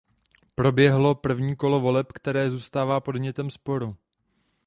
[0.55, 3.95] Proběhlo první kolo voleb, které zůstává předmětem sporu.